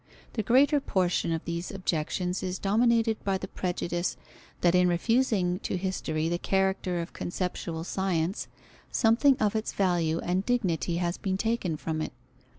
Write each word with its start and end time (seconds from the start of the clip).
The 0.33 0.41
greater 0.41 0.79
portion 0.79 1.31
of 1.31 1.45
these 1.45 1.69
objections 1.69 2.41
is 2.41 2.57
dominated 2.57 3.23
by 3.23 3.37
the 3.37 3.47
prejudice 3.47 4.17
that 4.61 4.73
in 4.73 4.87
refusing 4.87 5.59
to 5.59 5.77
history 5.77 6.27
the 6.27 6.39
character 6.39 7.01
of 7.01 7.13
conceptual 7.13 7.83
science, 7.83 8.47
something 8.89 9.37
of 9.39 9.55
its 9.55 9.73
value 9.73 10.17
and 10.17 10.43
dignity 10.43 10.95
has 10.97 11.19
been 11.19 11.37
taken 11.37 11.77
from 11.77 12.01
it. 12.01 12.13